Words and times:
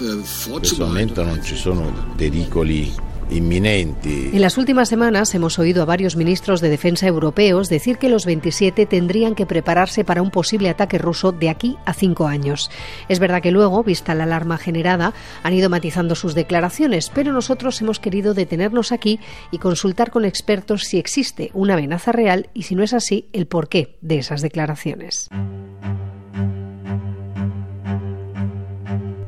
äh, 0.00 1.42
ci 1.42 1.56
sono 1.56 1.92
pericoli. 2.16 2.92
En 3.30 4.40
las 4.40 4.58
últimas 4.58 4.88
semanas 4.88 5.34
hemos 5.34 5.58
oído 5.58 5.82
a 5.82 5.86
varios 5.86 6.14
ministros 6.14 6.60
de 6.60 6.68
defensa 6.68 7.08
europeos 7.08 7.68
decir 7.68 7.98
que 7.98 8.08
los 8.08 8.26
27 8.26 8.86
tendrían 8.86 9.34
que 9.34 9.46
prepararse 9.46 10.04
para 10.04 10.22
un 10.22 10.30
posible 10.30 10.68
ataque 10.68 10.98
ruso 10.98 11.32
de 11.32 11.48
aquí 11.48 11.76
a 11.84 11.94
cinco 11.94 12.28
años. 12.28 12.70
Es 13.08 13.18
verdad 13.18 13.42
que 13.42 13.50
luego, 13.50 13.82
vista 13.82 14.14
la 14.14 14.24
alarma 14.24 14.58
generada, 14.58 15.14
han 15.42 15.54
ido 15.54 15.68
matizando 15.68 16.14
sus 16.14 16.34
declaraciones, 16.34 17.10
pero 17.12 17.32
nosotros 17.32 17.80
hemos 17.80 17.98
querido 17.98 18.34
detenernos 18.34 18.92
aquí 18.92 19.18
y 19.50 19.58
consultar 19.58 20.12
con 20.12 20.24
expertos 20.24 20.82
si 20.82 20.98
existe 20.98 21.50
una 21.54 21.74
amenaza 21.74 22.12
real 22.12 22.50
y 22.54 22.62
si 22.62 22.76
no 22.76 22.84
es 22.84 22.92
así, 22.92 23.26
el 23.32 23.46
porqué 23.46 23.96
de 24.00 24.18
esas 24.18 24.42
declaraciones. 24.42 25.28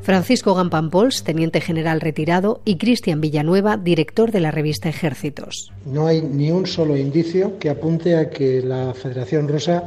Francisco 0.07 0.55
Gampampols, 0.55 1.25
teniente 1.25 1.59
general 1.59 1.99
retirado, 1.99 2.61
y 2.63 2.77
Cristian 2.77 3.19
Villanueva, 3.19 3.75
director 3.75 4.31
de 4.31 4.39
la 4.39 4.51
revista 4.51 4.87
Ejércitos. 4.87 5.73
No 5.85 6.07
hay 6.07 6.21
ni 6.21 6.49
un 6.49 6.65
solo 6.65 6.95
indicio 6.95 7.59
que 7.59 7.69
apunte 7.69 8.15
a 8.15 8.29
que 8.29 8.61
la 8.61 8.93
Federación 8.93 9.49
Rusa 9.49 9.83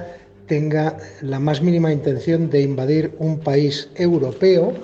tenga 0.47 0.99
la 1.23 1.41
más 1.41 1.63
mínima 1.63 1.91
intención 1.91 2.51
de 2.51 2.61
invadir 2.61 3.15
un 3.19 3.39
país 3.39 3.89
europeo 3.95 4.75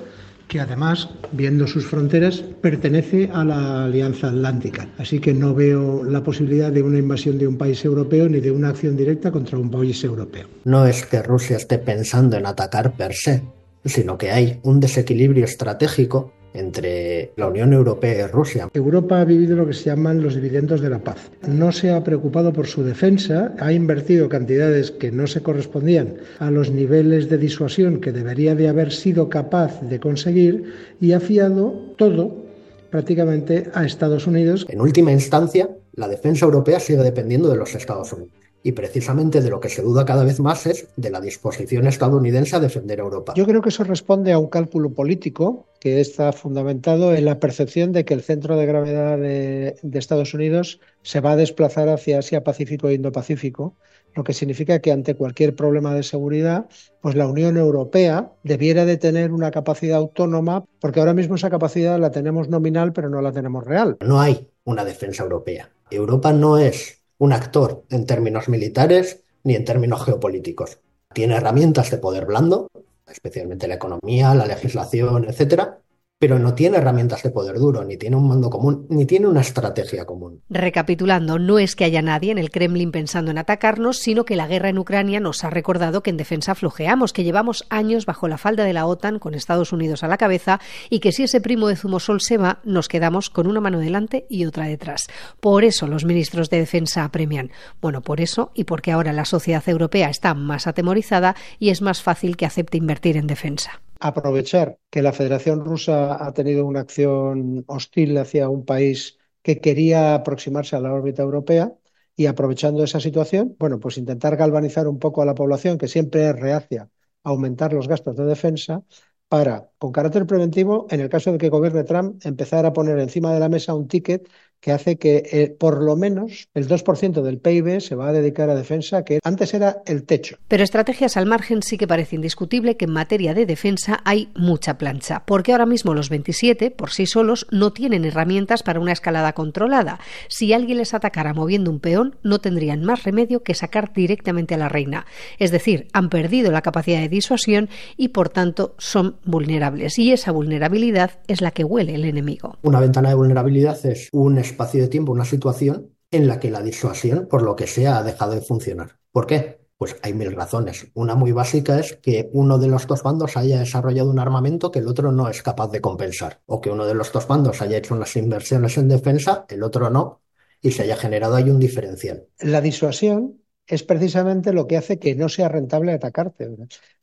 que 0.49 0.59
además, 0.59 1.11
viendo 1.33 1.67
sus 1.67 1.85
fronteras, 1.85 2.43
pertenece 2.63 3.29
a 3.31 3.45
la 3.45 3.85
Alianza 3.85 4.29
Atlántica. 4.29 4.89
Así 4.97 5.19
que 5.19 5.35
no 5.35 5.55
veo 5.55 6.03
la 6.03 6.23
posibilidad 6.23 6.73
de 6.73 6.81
una 6.81 6.99
invasión 6.99 7.37
de 7.37 7.47
un 7.47 7.59
país 7.59 7.85
europeo 7.85 8.27
ni 8.27 8.41
de 8.41 8.53
una 8.53 8.71
acción 8.71 8.97
directa 8.97 9.31
contra 9.31 9.59
un 9.59 9.71
país 9.71 10.03
europeo. 10.03 10.47
No 10.65 10.87
es 10.87 11.05
que 11.05 11.21
Rusia 11.21 11.59
esté 11.59 11.77
pensando 11.77 12.39
en 12.39 12.47
atacar 12.47 12.93
per 12.93 13.13
se, 13.13 13.43
sino 13.87 14.19
que 14.19 14.31
hay 14.31 14.61
un 14.63 14.81
desequilibrio 14.81 15.45
estratégico 15.45 16.33
entre 16.57 17.33
la 17.37 17.49
Unión 17.49 17.73
Europea 17.73 18.27
y 18.27 18.33
Rusia. 18.33 18.69
Europa 18.73 19.21
ha 19.21 19.25
vivido 19.25 19.57
lo 19.57 19.67
que 19.67 19.75
se 19.75 19.85
llaman 19.85 20.23
los 20.23 20.35
dividendos 20.35 20.81
de 20.81 20.91
la 20.91 20.99
paz. 20.99 21.31
No 21.47 21.71
se 21.71 21.91
ha 21.91 22.03
preocupado 22.03 22.53
por 22.53 22.67
su 22.67 22.83
defensa, 22.83 23.55
ha 23.59 23.73
invertido 23.73 24.29
cantidades 24.29 24.91
que 24.91 25.13
no 25.13 25.27
se 25.27 25.43
correspondían 25.43 26.15
a 26.39 26.51
los 26.51 26.71
niveles 26.71 27.29
de 27.29 27.39
disuasión 27.39 28.01
que 28.01 28.13
debería 28.13 28.55
de 28.55 28.69
haber 28.69 28.93
sido 28.93 29.29
capaz 29.29 29.81
de 29.83 30.01
conseguir 30.01 30.73
y 31.01 31.13
ha 31.13 31.21
fiado 31.21 31.95
todo 31.99 32.47
prácticamente 32.91 33.69
a 33.75 33.85
Estados 33.85 34.27
Unidos. 34.27 34.67
En 34.71 34.81
última 34.81 35.13
instancia, 35.13 35.69
la 35.93 36.09
defensa 36.09 36.47
europea 36.47 36.81
sigue 36.81 37.03
dependiendo 37.03 37.51
de 37.51 37.57
los 37.57 37.75
Estados 37.75 38.13
Unidos. 38.13 38.46
Y 38.67 38.73
precisamente 38.73 39.43
de 39.43 39.49
lo 39.49 39.61
que 39.61 39.69
se 39.69 39.81
duda 39.81 40.05
cada 40.05 40.25
vez 40.25 40.41
más 40.41 40.67
es 40.67 40.89
de 40.97 41.11
la 41.11 41.21
disposición 41.21 41.87
estadounidense 41.87 42.57
a 42.57 42.59
defender 42.59 42.99
a 42.99 43.05
Europa. 43.05 43.35
Yo 43.37 43.47
creo 43.47 43.63
que 43.63 43.69
eso 43.69 43.85
responde 43.85 44.33
a 44.33 44.41
un 44.41 44.49
cálculo 44.49 44.91
político 44.91 45.69
que 45.79 46.01
está 46.01 46.33
fundamentado 46.33 47.15
en 47.15 47.27
la 47.27 47.39
percepción 47.39 47.93
de 47.93 48.05
que 48.05 48.13
el 48.13 48.23
centro 48.23 48.57
de 48.57 48.67
gravedad 48.67 49.19
de, 49.19 49.77
de 49.81 49.99
Estados 50.01 50.35
Unidos 50.35 50.81
se 51.03 51.21
va 51.21 51.31
a 51.31 51.37
desplazar 51.37 51.89
hacia 51.89 52.19
Asia 52.19 52.43
Pacífico 52.43 52.89
e 52.89 52.95
Indo-Pacífico, 52.95 53.77
lo 54.17 54.25
que 54.25 54.33
significa 54.33 54.81
que 54.81 54.91
ante 54.91 55.15
cualquier 55.15 55.55
problema 55.55 55.95
de 55.95 56.03
seguridad, 56.03 56.67
pues 57.01 57.15
la 57.15 57.29
Unión 57.29 57.57
Europea 57.57 58.33
debiera 58.43 58.85
de 58.85 58.97
tener 58.97 59.31
una 59.31 59.53
capacidad 59.53 59.99
autónoma, 59.99 60.65
porque 60.81 60.99
ahora 60.99 61.15
mismo 61.15 61.37
esa 61.37 61.51
capacidad 61.51 62.01
la 62.01 62.11
tenemos 62.11 62.49
nominal, 62.49 62.93
pero 62.93 63.11
no 63.11 63.23
la 63.23 63.31
tenemos 63.31 63.63
real. 63.65 63.97
No 64.01 64.21
hay 64.21 64.49
una 64.65 64.85
defensa 64.85 65.23
europea. 65.23 65.71
Europa 65.89 66.33
no 66.33 66.59
es 66.59 67.06
un 67.19 67.33
actor 67.33 67.85
en 67.91 68.07
términos 68.07 68.49
militares 68.49 69.23
ni 69.45 69.55
en 69.55 69.65
términos 69.65 70.05
geopolíticos. 70.05 70.81
Tiene 71.15 71.37
herramientas 71.37 71.91
de 71.91 71.99
poder 71.99 72.27
blando, 72.27 72.69
especialmente 73.07 73.69
la 73.69 73.75
economía, 73.75 74.35
la 74.35 74.47
legislación, 74.47 75.25
etcétera, 75.25 75.79
pero 76.19 76.39
no 76.39 76.55
tiene 76.55 76.79
herramientas 76.79 77.23
de 77.23 77.31
poder 77.31 77.59
duro, 77.59 77.85
ni 77.85 77.99
tiene 77.99 78.17
un 78.17 78.27
mando 78.27 78.49
común, 78.49 78.87
ni 78.89 79.05
tiene 79.05 79.29
una 79.29 79.43
estrategia 79.43 80.07
común. 80.07 80.43
Recapitulando, 80.49 81.39
no 81.39 81.59
es 81.59 81.77
que 81.77 81.85
haya 81.85 82.01
nadie 82.01 82.33
en 82.33 82.39
el 82.39 82.51
Kremlin 82.51 82.91
pensando 82.91 83.31
en 83.31 83.39
atacarnos, 83.39 83.99
sino 83.99 84.25
que 84.25 84.37
la 84.37 84.47
guerra 84.47 84.71
en 84.71 84.79
Ucrania 84.79 85.21
nos 85.21 85.45
ha 85.45 85.51
recordado 85.51 86.03
que 86.03 86.11
en 86.11 86.17
defensa 86.17 86.55
flojeamos, 86.55 87.13
que 87.13 87.25
llevamos 87.25 87.67
años 87.69 88.07
bajo 88.07 88.29
la 88.29 88.39
falda 88.39 88.65
de 88.65 88.73
la 88.73 88.87
OTAN 88.87 89.19
con 89.19 89.35
Estados 89.35 89.73
Unidos 89.73 90.03
a 90.03 90.09
la 90.09 90.17
cabeza 90.17 90.59
y 90.89 91.01
que 91.01 91.13
si 91.13 91.25
ese 91.25 91.43
primo 91.43 91.69
de 91.69 91.77
Zumosol 91.77 92.23
se 92.23 92.39
va, 92.39 92.61
nos 92.65 92.89
quedamos 92.89 93.29
con 93.29 93.47
una 93.47 93.61
mano 93.61 93.79
delante 93.79 94.27
y 94.31 94.47
otra 94.47 94.67
detrás. 94.67 95.07
Por 95.41 95.65
eso 95.65 95.87
los 95.87 96.07
ministros 96.07 96.49
de 96.49 96.61
defensa 96.61 97.05
apremian. 97.05 97.51
Bueno, 97.83 98.01
por 98.01 98.23
eso 98.23 98.53
y 98.55 98.65
porque 98.65 98.93
ahora 98.93 99.13
la 99.13 99.27
sociedad 99.27 99.69
europea 99.69 100.09
está 100.09 100.33
más 100.33 100.67
atemorizada 100.67 101.37
y 101.59 101.69
es 101.69 101.83
más 101.83 102.01
fácil 102.01 102.39
que 102.39 102.47
acepte 102.47 102.79
invertir 102.79 103.19
en 103.19 103.27
defensa 103.27 103.83
aprovechar 104.01 104.79
que 104.91 105.03
la 105.03 105.13
Federación 105.13 105.65
Rusa 105.65 106.25
ha 106.25 106.33
tenido 106.33 106.67
una 106.67 106.81
acción 106.81 107.65
hostil 107.69 108.17
hacia 108.19 108.49
un 108.49 108.65
país 108.65 109.19
que 109.43 109.61
quería 109.61 110.15
aproximarse 110.15 110.77
a 110.77 110.81
la 110.81 110.93
órbita 110.93 111.23
europea 111.23 111.73
y 112.17 112.27
aprovechando 112.27 112.83
esa 112.85 113.01
situación, 113.01 113.57
bueno, 113.59 113.79
pues 113.81 113.99
intentar 113.99 114.37
galvanizar 114.37 114.89
un 114.89 114.99
poco 114.99 115.23
a 115.23 115.27
la 115.27 115.35
población 115.35 115.79
que 115.79 115.89
siempre 115.89 116.29
es 116.29 116.37
reacia 116.39 116.91
a 117.25 117.29
aumentar 117.31 117.73
los 117.73 117.89
gastos 117.89 118.17
de 118.17 118.25
defensa 118.25 118.83
para, 119.29 119.71
con 119.79 119.93
carácter 119.93 120.27
preventivo, 120.27 120.87
en 120.91 121.01
el 121.01 121.09
caso 121.09 121.33
de 121.33 121.39
que 121.39 121.49
gobierne 121.49 121.85
Trump, 121.85 122.25
empezar 122.25 122.65
a 122.65 122.73
poner 122.73 122.99
encima 122.99 123.33
de 123.35 123.41
la 123.41 123.49
mesa 123.49 123.75
un 123.75 123.89
ticket 123.89 124.29
que 124.67 124.73
hace 124.73 124.97
que 124.97 125.23
eh, 125.31 125.57
por 125.57 125.81
lo 125.81 125.95
menos 125.95 126.49
el 126.53 126.67
2% 126.67 127.23
del 127.23 127.39
PIB 127.39 127.81
se 127.81 127.95
va 127.95 128.09
a 128.09 128.13
dedicar 128.13 128.51
a 128.51 128.57
defensa, 128.57 129.05
que 129.05 129.21
antes 129.23 129.55
era 129.55 129.81
el 129.87 130.03
techo. 130.03 130.39
Pero 130.49 130.65
estrategias 130.65 131.17
al 131.17 131.27
margen 131.27 131.63
sí 131.63 131.79
que 131.79 131.87
parece 131.87 132.17
indiscutible 132.17 132.77
que 132.77 132.87
en 132.87 132.91
materia 132.91 133.33
de 133.33 133.47
defensa 133.47 134.01
hay 134.05 134.29
mucha 134.35 134.77
plancha, 134.77 135.23
porque 135.25 135.53
ahora 135.53 135.67
mismo 135.67 135.95
los 135.95 136.09
27 136.09 136.73
por 136.73 136.91
sí 136.91 137.07
solos 137.07 137.47
no 137.53 137.73
tienen 137.73 138.05
herramientas 138.05 138.65
para 138.65 138.81
una 138.81 138.91
escalada 138.91 139.35
controlada. 139.35 140.01
Si 140.27 140.53
alguien 140.53 140.79
les 140.79 140.95
atacara 140.95 141.33
moviendo 141.33 141.71
un 141.71 141.79
peón, 141.79 142.17
no 142.25 142.41
tendrían 142.41 142.83
más 142.83 143.05
remedio 143.05 143.45
que 143.45 143.55
sacar 143.55 143.93
directamente 143.95 144.57
a 144.57 144.59
la 144.59 144.69
reina. 144.69 145.07
Es 145.39 145.53
decir, 145.53 145.87
han 145.93 146.09
perdido 146.09 146.51
la 146.51 146.63
capacidad 146.63 146.99
de 146.99 147.09
disuasión 147.09 147.69
y 147.97 148.09
por 148.09 148.31
tanto 148.31 148.75
son 148.79 149.15
vulnerables. 149.25 149.97
Y 150.01 150.11
esa 150.11 150.33
vulnerabilidad 150.33 151.21
es 151.29 151.41
la 151.41 151.53
que 151.53 151.63
huele 151.63 151.95
el 151.95 152.05
enemigo. 152.05 152.59
Una 152.63 152.81
ventana 152.81 153.11
de 153.11 153.15
vulnerabilidad 153.15 153.79
es 153.87 154.09
un 154.11 154.39
espacio 154.39 154.56
de 154.57 154.89
tiempo, 154.89 155.13
una 155.13 155.25
situación 155.25 155.93
en 156.11 156.29
la 156.29 156.39
que 156.39 156.51
la 156.51 156.63
disuasión, 156.63 157.27
por 157.29 157.43
lo 157.43 157.57
que 157.57 157.67
sea, 157.67 157.99
ha 157.99 158.03
dejado 158.03 158.33
de 158.33 158.41
funcionar. 158.41 158.99
¿Por 159.13 159.27
qué? 159.27 159.61
Pues 159.77 159.97
hay 160.03 160.15
mil 160.15 160.33
razones. 160.33 160.87
Una 160.95 161.15
muy 161.15 161.33
básica 161.33 161.79
es 161.79 161.97
que 161.97 162.31
uno 162.33 162.59
de 162.59 162.69
los 162.69 162.87
dos 162.87 163.03
bandos 163.03 163.37
haya 163.37 163.59
desarrollado 163.59 164.11
un 164.11 164.19
armamento 164.19 164.71
que 164.71 164.79
el 164.79 164.89
otro 164.89 165.13
no 165.13 165.29
es 165.29 165.43
capaz 165.43 165.69
de 165.69 165.81
compensar, 165.81 166.41
o 166.47 166.61
que 166.61 166.71
uno 166.71 166.87
de 166.87 166.95
los 166.95 167.13
dos 167.13 167.27
bandos 167.27 167.61
haya 167.61 167.77
hecho 167.77 167.95
unas 167.95 168.17
inversiones 168.17 168.79
en 168.79 168.89
defensa, 168.89 169.45
el 169.49 169.63
otro 169.63 169.91
no, 169.91 170.23
y 170.63 170.73
se 170.73 170.83
haya 170.83 170.97
generado 170.97 171.37
ahí 171.37 171.51
un 171.51 171.61
diferencial. 171.61 172.27
La 172.41 172.61
disuasión 172.61 173.43
es 173.67 173.83
precisamente 173.83 174.53
lo 174.53 174.67
que 174.67 174.77
hace 174.77 174.99
que 174.99 175.15
no 175.15 175.29
sea 175.29 175.49
rentable 175.49 175.93
atacarte. 175.93 176.49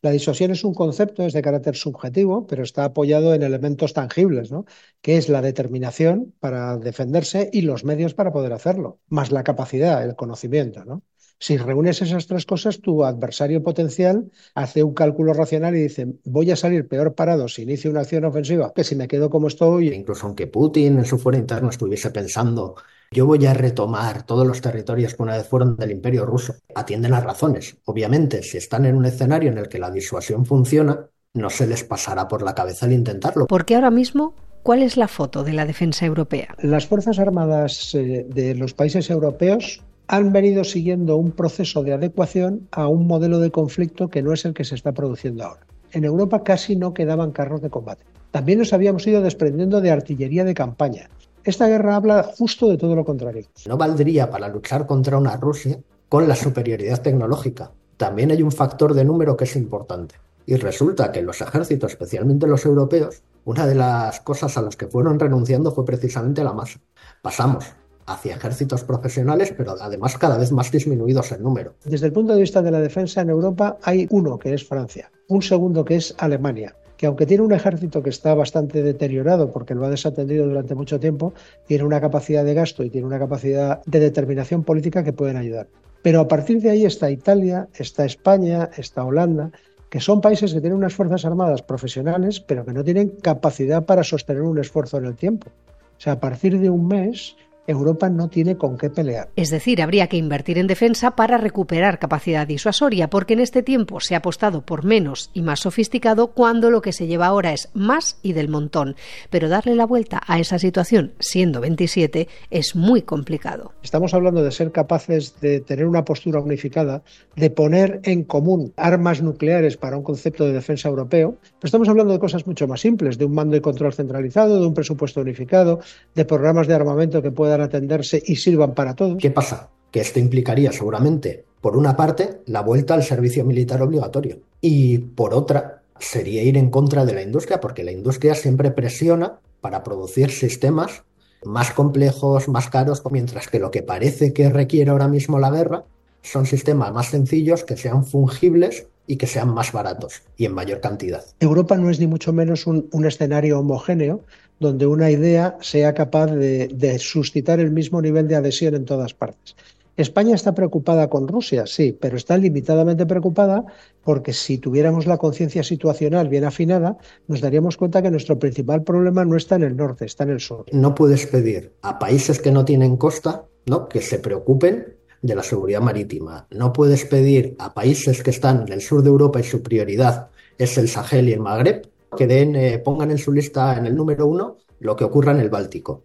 La 0.01 0.11
disuasión 0.11 0.51
es 0.51 0.63
un 0.63 0.73
concepto, 0.73 1.23
es 1.23 1.33
de 1.33 1.41
carácter 1.41 1.75
subjetivo, 1.75 2.47
pero 2.47 2.63
está 2.63 2.85
apoyado 2.85 3.33
en 3.33 3.43
elementos 3.43 3.93
tangibles, 3.93 4.51
¿no? 4.51 4.65
que 5.01 5.17
es 5.17 5.29
la 5.29 5.41
determinación 5.41 6.33
para 6.39 6.77
defenderse 6.77 7.49
y 7.51 7.61
los 7.61 7.83
medios 7.83 8.13
para 8.13 8.31
poder 8.31 8.53
hacerlo, 8.53 8.99
más 9.07 9.31
la 9.31 9.43
capacidad, 9.43 10.03
el 10.03 10.15
conocimiento. 10.15 10.85
¿no? 10.85 11.03
Si 11.43 11.57
reúnes 11.57 12.01
esas 12.01 12.25
tres 12.25 12.45
cosas, 12.45 12.79
tu 12.79 13.03
adversario 13.03 13.61
potencial 13.61 14.31
hace 14.55 14.81
un 14.81 14.93
cálculo 14.93 15.33
racional 15.33 15.75
y 15.75 15.81
dice, 15.81 16.07
voy 16.23 16.49
a 16.51 16.55
salir 16.55 16.87
peor 16.87 17.15
parado 17.15 17.49
si 17.49 17.63
inicio 17.63 17.91
una 17.91 17.99
acción 17.99 18.23
ofensiva 18.23 18.71
que 18.73 18.85
si 18.85 18.95
me 18.95 19.09
quedo 19.09 19.29
como 19.29 19.49
estoy. 19.49 19.89
Incluso 19.89 20.25
aunque 20.25 20.47
Putin 20.47 20.99
en 20.99 21.03
su 21.03 21.17
fuero 21.17 21.37
interno 21.37 21.69
estuviese 21.69 22.11
pensando 22.11 22.75
yo 23.11 23.25
voy 23.25 23.45
a 23.45 23.53
retomar 23.53 24.23
todos 24.23 24.47
los 24.47 24.61
territorios 24.61 25.15
que 25.15 25.21
una 25.21 25.35
vez 25.35 25.45
fueron 25.45 25.75
del 25.75 25.91
imperio 25.91 26.25
ruso. 26.25 26.55
Atienden 26.75 27.11
las 27.11 27.25
razones. 27.25 27.75
Obviamente, 27.83 28.41
si 28.41 28.55
están 28.55 28.85
en 28.85 28.95
un 28.95 29.05
escenario 29.05 29.51
en 29.51 29.57
el 29.57 29.67
que 29.67 29.79
la 29.79 29.91
disuasión 29.91 30.45
funciona, 30.45 31.09
no 31.33 31.49
se 31.49 31.67
les 31.67 31.83
pasará 31.83 32.25
por 32.25 32.41
la 32.41 32.55
cabeza 32.55 32.85
el 32.85 32.93
intentarlo. 32.93 33.47
Porque 33.47 33.75
ahora 33.75 33.91
mismo, 33.91 34.33
¿cuál 34.63 34.81
es 34.81 34.95
la 34.95 35.09
foto 35.09 35.43
de 35.43 35.51
la 35.51 35.65
defensa 35.65 36.05
europea? 36.05 36.55
Las 36.59 36.87
Fuerzas 36.87 37.19
Armadas 37.19 37.93
eh, 37.95 38.25
de 38.29 38.55
los 38.55 38.73
países 38.73 39.09
europeos 39.09 39.83
han 40.07 40.31
venido 40.31 40.63
siguiendo 40.63 41.17
un 41.17 41.31
proceso 41.31 41.83
de 41.83 41.93
adecuación 41.93 42.67
a 42.71 42.87
un 42.87 43.07
modelo 43.07 43.39
de 43.39 43.51
conflicto 43.51 44.09
que 44.09 44.21
no 44.21 44.33
es 44.33 44.45
el 44.45 44.53
que 44.53 44.63
se 44.63 44.75
está 44.75 44.91
produciendo 44.91 45.45
ahora. 45.45 45.65
En 45.91 46.03
Europa 46.03 46.43
casi 46.43 46.75
no 46.75 46.93
quedaban 46.93 47.31
carros 47.31 47.61
de 47.61 47.69
combate. 47.69 48.03
También 48.31 48.59
nos 48.59 48.73
habíamos 48.73 49.05
ido 49.05 49.21
desprendiendo 49.21 49.79
de 49.79 49.91
artillería 49.91 50.43
de 50.43 50.55
campaña. 50.55 51.09
Esta 51.43 51.67
guerra 51.67 51.95
habla 51.95 52.23
justo 52.23 52.69
de 52.69 52.77
todo 52.77 52.95
lo 52.95 53.05
contrario. 53.05 53.45
No 53.67 53.77
valdría 53.77 54.29
para 54.29 54.47
luchar 54.47 54.87
contra 54.87 55.17
una 55.17 55.37
Rusia 55.37 55.79
con 56.09 56.27
la 56.27 56.35
superioridad 56.35 57.01
tecnológica. 57.01 57.71
También 57.97 58.31
hay 58.31 58.41
un 58.41 58.51
factor 58.51 58.93
de 58.93 59.05
número 59.05 59.37
que 59.37 59.43
es 59.43 59.55
importante. 59.55 60.15
Y 60.45 60.55
resulta 60.55 61.11
que 61.11 61.21
los 61.21 61.41
ejércitos, 61.41 61.91
especialmente 61.91 62.47
los 62.47 62.65
europeos, 62.65 63.21
una 63.45 63.67
de 63.67 63.75
las 63.75 64.19
cosas 64.21 64.57
a 64.57 64.61
las 64.61 64.75
que 64.75 64.87
fueron 64.87 65.19
renunciando 65.19 65.71
fue 65.71 65.85
precisamente 65.85 66.43
la 66.43 66.53
masa. 66.53 66.79
Pasamos 67.21 67.65
hacia 68.05 68.35
ejércitos 68.35 68.83
profesionales, 68.83 69.53
pero 69.55 69.75
además 69.79 70.17
cada 70.17 70.37
vez 70.37 70.51
más 70.51 70.71
disminuidos 70.71 71.31
en 71.31 71.43
número. 71.43 71.73
Desde 71.85 72.07
el 72.07 72.13
punto 72.13 72.33
de 72.33 72.41
vista 72.41 72.61
de 72.61 72.71
la 72.71 72.79
defensa 72.79 73.21
en 73.21 73.29
Europa 73.29 73.77
hay 73.83 74.07
uno 74.09 74.37
que 74.37 74.53
es 74.53 74.65
Francia, 74.65 75.11
un 75.27 75.41
segundo 75.41 75.85
que 75.85 75.95
es 75.95 76.15
Alemania 76.17 76.75
que 77.03 77.07
aunque 77.07 77.25
tiene 77.25 77.43
un 77.43 77.51
ejército 77.51 78.01
que 78.01 78.11
está 78.11 78.33
bastante 78.33 78.81
deteriorado 78.81 79.51
porque 79.51 79.75
lo 79.75 79.83
ha 79.83 79.89
desatendido 79.89 80.47
durante 80.47 80.73
mucho 80.73 81.01
tiempo, 81.01 81.33
tiene 81.67 81.83
una 81.83 81.99
capacidad 81.99 82.45
de 82.45 82.53
gasto 82.53 82.81
y 82.81 82.89
tiene 82.89 83.05
una 83.07 83.19
capacidad 83.19 83.83
de 83.85 83.99
determinación 83.99 84.63
política 84.63 85.03
que 85.03 85.11
pueden 85.11 85.35
ayudar. 85.35 85.67
Pero 86.01 86.21
a 86.21 86.27
partir 86.29 86.61
de 86.61 86.69
ahí 86.69 86.85
está 86.85 87.11
Italia, 87.11 87.67
está 87.75 88.05
España, 88.05 88.69
está 88.77 89.03
Holanda, 89.03 89.51
que 89.89 89.99
son 89.99 90.21
países 90.21 90.53
que 90.53 90.61
tienen 90.61 90.77
unas 90.77 90.93
fuerzas 90.93 91.25
armadas 91.25 91.61
profesionales, 91.61 92.39
pero 92.39 92.65
que 92.65 92.73
no 92.73 92.83
tienen 92.83 93.09
capacidad 93.21 93.85
para 93.85 94.03
sostener 94.03 94.41
un 94.41 94.59
esfuerzo 94.59 94.97
en 94.97 95.05
el 95.05 95.15
tiempo. 95.15 95.49
O 95.97 96.01
sea, 96.01 96.13
a 96.13 96.19
partir 96.19 96.59
de 96.59 96.69
un 96.69 96.87
mes 96.87 97.35
Europa 97.67 98.09
no 98.09 98.27
tiene 98.27 98.57
con 98.57 98.77
qué 98.77 98.89
pelear. 98.89 99.29
Es 99.35 99.49
decir, 99.49 99.81
habría 99.81 100.07
que 100.07 100.17
invertir 100.17 100.57
en 100.57 100.67
defensa 100.67 101.15
para 101.15 101.37
recuperar 101.37 101.99
capacidad 101.99 102.45
disuasoria, 102.47 103.09
porque 103.09 103.33
en 103.33 103.39
este 103.39 103.63
tiempo 103.63 103.99
se 103.99 104.15
ha 104.15 104.19
apostado 104.19 104.61
por 104.61 104.83
menos 104.83 105.29
y 105.33 105.41
más 105.41 105.61
sofisticado 105.61 106.27
cuando 106.27 106.69
lo 106.69 106.81
que 106.81 106.93
se 106.93 107.07
lleva 107.07 107.27
ahora 107.27 107.53
es 107.53 107.69
más 107.73 108.17
y 108.21 108.33
del 108.33 108.49
montón. 108.49 108.95
Pero 109.29 109.49
darle 109.49 109.75
la 109.75 109.85
vuelta 109.85 110.21
a 110.27 110.39
esa 110.39 110.59
situación, 110.59 111.13
siendo 111.19 111.61
27, 111.61 112.27
es 112.49 112.75
muy 112.75 113.01
complicado. 113.01 113.71
Estamos 113.81 114.13
hablando 114.13 114.43
de 114.43 114.51
ser 114.51 114.71
capaces 114.71 115.39
de 115.39 115.59
tener 115.59 115.85
una 115.85 116.03
postura 116.03 116.39
unificada, 116.39 117.03
de 117.35 117.49
poner 117.49 118.01
en 118.03 118.23
común 118.23 118.73
armas 118.75 119.21
nucleares 119.21 119.77
para 119.77 119.97
un 119.97 120.03
concepto 120.03 120.45
de 120.45 120.53
defensa 120.53 120.89
europeo, 120.89 121.37
pero 121.39 121.67
estamos 121.67 121.89
hablando 121.89 122.13
de 122.13 122.19
cosas 122.19 122.45
mucho 122.45 122.67
más 122.67 122.81
simples, 122.81 123.17
de 123.17 123.25
un 123.25 123.33
mando 123.33 123.55
y 123.55 123.61
control 123.61 123.93
centralizado, 123.93 124.59
de 124.59 124.67
un 124.67 124.73
presupuesto 124.73 125.21
unificado, 125.21 125.79
de 126.15 126.25
programas 126.25 126.67
de 126.67 126.73
armamento 126.73 127.21
que 127.21 127.31
puedan 127.53 127.67
atenderse 127.67 128.21
y 128.25 128.35
sirvan 128.35 128.73
para 128.73 128.95
todos. 128.95 129.17
¿Qué 129.19 129.29
pasa? 129.29 129.69
Que 129.91 130.01
esto 130.01 130.19
implicaría 130.19 130.71
seguramente, 130.71 131.45
por 131.61 131.77
una 131.77 131.95
parte, 131.95 132.41
la 132.47 132.61
vuelta 132.61 132.95
al 132.95 133.03
servicio 133.03 133.45
militar 133.45 133.81
obligatorio 133.81 134.39
y 134.59 134.97
por 134.97 135.33
otra, 135.33 135.83
sería 135.99 136.41
ir 136.41 136.57
en 136.57 136.69
contra 136.71 137.05
de 137.05 137.13
la 137.13 137.21
industria, 137.21 137.59
porque 137.59 137.83
la 137.83 137.91
industria 137.91 138.33
siempre 138.33 138.71
presiona 138.71 139.39
para 139.61 139.83
producir 139.83 140.31
sistemas 140.31 141.03
más 141.45 141.71
complejos, 141.71 142.47
más 142.47 142.69
caros, 142.69 143.03
mientras 143.11 143.47
que 143.47 143.59
lo 143.59 143.69
que 143.69 143.83
parece 143.83 144.33
que 144.33 144.49
requiere 144.49 144.89
ahora 144.89 145.07
mismo 145.07 145.37
la 145.39 145.51
guerra 145.51 145.83
son 146.21 146.45
sistemas 146.45 146.91
más 146.91 147.07
sencillos 147.07 147.63
que 147.63 147.77
sean 147.77 148.05
fungibles 148.05 148.87
y 149.05 149.17
que 149.17 149.27
sean 149.27 149.53
más 149.53 149.71
baratos 149.73 150.23
y 150.37 150.45
en 150.45 150.53
mayor 150.53 150.79
cantidad. 150.79 151.23
Europa 151.39 151.77
no 151.77 151.89
es 151.89 151.99
ni 151.99 152.07
mucho 152.07 152.33
menos 152.33 152.65
un, 152.65 152.87
un 152.91 153.05
escenario 153.05 153.59
homogéneo 153.59 154.21
donde 154.63 154.87
una 154.87 155.11
idea 155.11 155.57
sea 155.61 155.93
capaz 155.93 156.31
de, 156.31 156.97
suscitar 156.97 157.59
el 157.59 157.69
mismo 157.69 158.01
nivel 158.01 158.27
de 158.27 158.35
adhesión 158.35 158.73
en 158.73 158.85
todas 158.85 159.13
partes. 159.13 159.55
España 159.95 160.33
está 160.33 160.55
preocupada 160.55 161.07
con 161.07 161.27
Rusia, 161.27 161.67
sí, 161.67 161.95
pero 161.99 162.17
está 162.17 162.35
limitadamente 162.35 163.05
preocupada 163.05 163.63
porque 164.03 164.33
si 164.33 164.57
tuviéramos 164.57 165.05
la 165.05 165.17
conciencia 165.17 165.61
situacional 165.61 166.29
bien 166.29 166.45
afinada, 166.45 166.97
nos 167.27 167.41
daríamos 167.41 167.77
cuenta 167.77 168.01
que 168.01 168.09
nuestro 168.09 168.39
principal 168.39 168.81
problema 168.81 169.23
no 169.23 169.37
está 169.37 169.55
en 169.55 169.63
el 169.63 169.75
norte, 169.75 170.05
está 170.05 170.23
en 170.23 170.31
el 170.31 170.39
sur. 170.39 170.65
No 170.71 170.95
puedes 170.95 171.27
pedir 171.27 171.73
a 171.83 171.99
países 171.99 172.39
que 172.39 172.51
no 172.51 172.65
tienen 172.65 172.97
costa 172.97 173.45
¿no? 173.67 173.87
que 173.87 174.01
se 174.01 174.17
preocupen 174.17 174.95
de 175.21 175.35
la 175.35 175.43
seguridad 175.43 175.81
marítima. 175.81 176.47
No 176.49 176.73
puedes 176.73 177.05
pedir 177.05 177.55
a 177.59 177.75
países 177.75 178.23
que 178.23 178.31
están 178.31 178.63
en 178.65 178.73
el 178.73 178.81
sur 178.81 179.03
de 179.03 179.09
Europa 179.09 179.39
y 179.41 179.43
su 179.43 179.61
prioridad 179.61 180.29
es 180.57 180.77
el 180.79 180.87
Sahel 180.87 181.29
y 181.29 181.33
el 181.33 181.39
Magreb 181.39 181.92
que 182.15 182.27
den, 182.27 182.55
eh, 182.55 182.79
pongan 182.79 183.11
en 183.11 183.17
su 183.17 183.31
lista 183.31 183.77
en 183.77 183.85
el 183.85 183.95
número 183.95 184.27
uno 184.27 184.57
lo 184.79 184.95
que 184.95 185.03
ocurra 185.03 185.31
en 185.31 185.39
el 185.39 185.49
Báltico. 185.49 186.03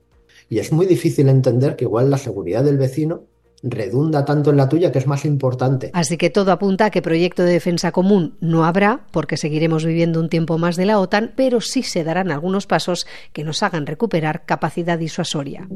Y 0.48 0.58
es 0.58 0.72
muy 0.72 0.86
difícil 0.86 1.28
entender 1.28 1.76
que 1.76 1.84
igual 1.84 2.10
la 2.10 2.18
seguridad 2.18 2.64
del 2.64 2.78
vecino 2.78 3.24
redunda 3.62 4.24
tanto 4.24 4.50
en 4.50 4.56
la 4.56 4.68
tuya 4.68 4.92
que 4.92 4.98
es 4.98 5.06
más 5.06 5.24
importante. 5.24 5.90
Así 5.92 6.16
que 6.16 6.30
todo 6.30 6.52
apunta 6.52 6.86
a 6.86 6.90
que 6.90 7.02
proyecto 7.02 7.42
de 7.42 7.52
defensa 7.52 7.92
común 7.92 8.36
no 8.40 8.64
habrá, 8.64 9.06
porque 9.10 9.36
seguiremos 9.36 9.84
viviendo 9.84 10.20
un 10.20 10.28
tiempo 10.28 10.58
más 10.58 10.76
de 10.76 10.86
la 10.86 11.00
OTAN, 11.00 11.32
pero 11.36 11.60
sí 11.60 11.82
se 11.82 12.04
darán 12.04 12.30
algunos 12.30 12.66
pasos 12.66 13.06
que 13.32 13.44
nos 13.44 13.62
hagan 13.62 13.86
recuperar 13.86 14.44
capacidad 14.46 14.98
disuasoria. 14.98 15.68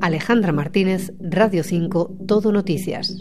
Alejandra 0.00 0.52
Martínez, 0.52 1.12
Radio 1.18 1.64
5, 1.64 2.18
Todo 2.26 2.52
Noticias. 2.52 3.10